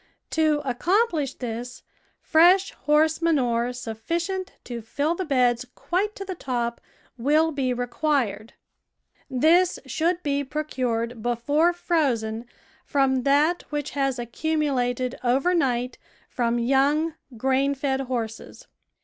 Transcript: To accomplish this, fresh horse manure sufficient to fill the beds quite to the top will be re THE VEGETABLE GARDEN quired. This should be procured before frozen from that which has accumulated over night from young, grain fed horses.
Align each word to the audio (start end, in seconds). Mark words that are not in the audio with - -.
To 0.31 0.63
accomplish 0.65 1.35
this, 1.35 1.83
fresh 2.19 2.71
horse 2.71 3.21
manure 3.21 3.71
sufficient 3.71 4.51
to 4.63 4.81
fill 4.81 5.13
the 5.13 5.25
beds 5.25 5.63
quite 5.75 6.15
to 6.15 6.25
the 6.25 6.33
top 6.33 6.81
will 7.19 7.51
be 7.51 7.71
re 7.71 7.75
THE 7.75 7.75
VEGETABLE 7.75 7.85
GARDEN 7.85 7.99
quired. 8.49 8.53
This 9.29 9.79
should 9.85 10.23
be 10.23 10.43
procured 10.43 11.21
before 11.21 11.71
frozen 11.71 12.45
from 12.83 13.21
that 13.25 13.61
which 13.69 13.91
has 13.91 14.17
accumulated 14.17 15.19
over 15.23 15.53
night 15.53 15.99
from 16.27 16.57
young, 16.57 17.13
grain 17.37 17.75
fed 17.75 17.99
horses. 18.01 18.65